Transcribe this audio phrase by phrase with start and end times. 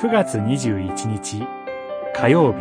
[0.00, 1.46] 9月21日
[2.14, 2.58] 火曜日。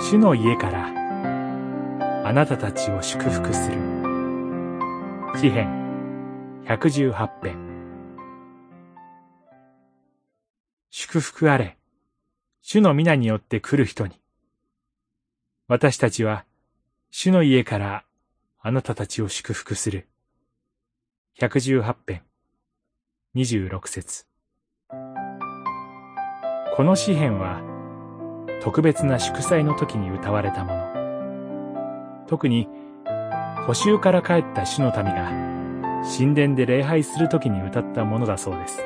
[0.00, 3.78] 主の家からあなたたちを祝福する。
[5.40, 7.58] 詩編118編。
[10.90, 11.76] 祝福あれ
[12.62, 14.20] 主の皆によって来る人に。
[15.66, 16.44] 私たちは
[17.10, 18.04] 主の家から
[18.60, 20.06] あなたたちを祝福する。
[21.40, 22.22] 118編
[23.34, 24.35] 26節。
[26.76, 27.62] この詩篇は
[28.60, 32.26] 特別な祝祭の時に歌われたもの。
[32.26, 32.68] 特に
[33.66, 35.30] 補修から帰った主の民が
[36.18, 38.84] 神殿で礼拝する時に歌ったものだそうです。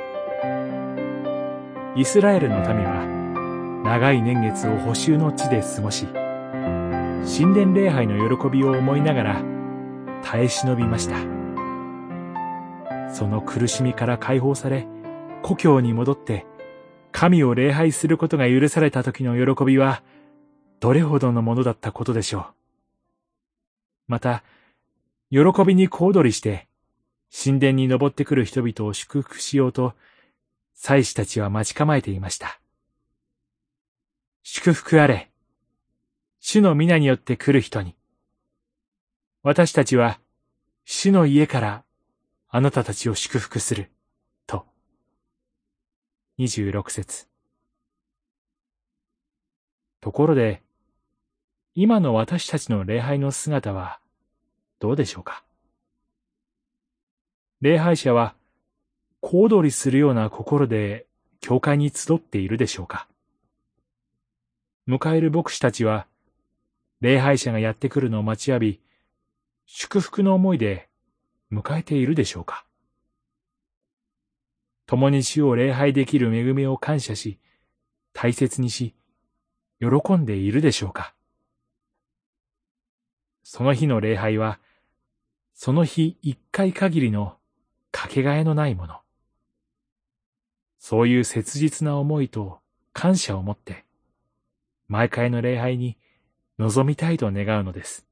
[1.97, 9.42] イスラエルの民は長い年月を補修の地で過ごし、神殿礼拝の喜びを思いながら
[10.23, 11.17] 耐え忍びました。
[13.12, 14.86] その苦しみから解放され、
[15.42, 16.47] 故郷に戻って
[17.12, 20.03] 神を礼拝することが許された時の喜びは、
[20.80, 22.47] どれほどのものだったことでしょう。
[24.08, 24.42] また、
[25.30, 26.69] 喜びに小躍りして、
[27.30, 29.94] 神殿に登ってくる人々を祝福しようと、
[30.75, 32.61] 祭司たちは待ち構えていました。
[34.42, 35.30] 祝福あれ。
[36.41, 37.95] 主の皆によって来る人に。
[39.42, 40.19] 私たちは、
[40.84, 41.84] 主の家から
[42.48, 43.91] あなたたちを祝福する。
[46.41, 47.27] 26節。
[50.00, 50.62] ところで、
[51.74, 53.98] 今の私たちの礼拝の姿は
[54.78, 55.44] どうでしょうか？
[57.61, 58.34] 礼拝者は
[59.20, 61.05] 小躍りするような心で
[61.42, 63.06] 教会に集っているでしょうか？
[64.88, 66.06] 迎える牧師たちは
[67.02, 68.80] 礼拝者がやってくるのを待ちわび、
[69.66, 70.88] 祝福の思いで
[71.52, 72.64] 迎えているでしょうか？
[74.90, 77.39] 共に主を礼拝できる恵みを感謝し、
[78.12, 78.92] 大切にし、
[79.78, 81.14] 喜んでいるでしょうか
[83.45, 84.58] その日の礼拝は、
[85.55, 87.36] その日一回限りの
[87.92, 88.96] かけがえのないもの。
[90.80, 92.58] そういう切実な思いと
[92.92, 93.84] 感謝を持って、
[94.89, 95.98] 毎回の礼拝に
[96.58, 98.08] 臨みたいと願うのです。